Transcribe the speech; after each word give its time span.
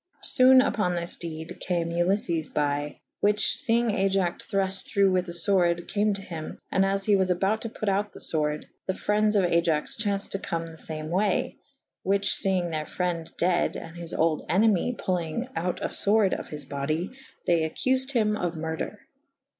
Sone 0.23 0.61
vpon 0.61 0.95
this 0.95 1.15
dede 1.15 1.59
cam 1.59 1.89
Uliffes 1.91 2.51
by 2.51 2.99
/ 3.09 3.19
whiche 3.21 3.55
feynge 3.55 3.91
Aiax 3.91 4.39
thruft 4.49 4.89
thrughe 4.89 5.11
with 5.11 5.29
a 5.29 5.31
fwerde: 5.31 5.87
cam 5.87 6.11
to 6.15 6.23
hym, 6.23 6.57
and 6.71 6.83
as 6.83 7.05
he 7.05 7.15
was 7.15 7.29
about 7.29 7.61
to 7.61 7.69
put 7.69 7.87
out 7.87 8.11
the 8.11 8.19
fwerd 8.19 8.63
/ 8.75 8.87
the 8.87 8.93
frendes 8.93 9.35
of 9.35 9.47
Aiax 9.47 9.95
chaunced 9.99 10.31
to 10.31 10.39
come 10.39 10.65
the 10.65 10.75
fame 10.79 11.09
way 11.11 11.57
/ 11.81 12.01
which 12.01 12.29
feying 12.31 12.71
theyr 12.71 12.85
fre«de 12.87 13.29
deade 13.37 13.75
/ 13.75 13.75
and 13.79 13.95
his 13.95 14.11
olde 14.11 14.41
enemy 14.49 14.95
pullynge 14.97 15.47
out 15.55 15.79
a 15.83 15.89
fwerde 15.89 16.33
of 16.33 16.47
his 16.49 16.65
body 16.65 17.11
/ 17.29 17.45
they 17.45 17.59
accufed 17.61 18.13
hym 18.13 18.35
of 18.35 18.55
murder. 18.55 19.01